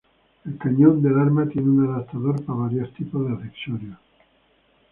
[0.45, 3.99] El cañón del arma tiene un adaptador para varios tipos de accesorios.